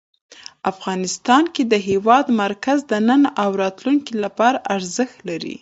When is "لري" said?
5.29-5.49